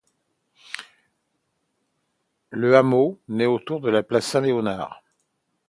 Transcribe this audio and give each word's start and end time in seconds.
Le 2.49 2.75
hameau 2.75 3.19
naît 3.27 3.45
autour 3.45 3.81
de 3.81 3.91
la 3.91 4.01
place 4.01 4.25
Saint-Léonard. 4.25 5.03